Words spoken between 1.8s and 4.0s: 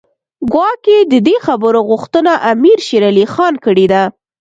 غوښتنه امیر شېر علي خان کړې